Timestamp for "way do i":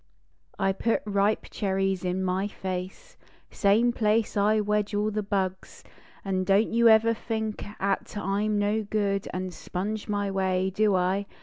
10.31-11.27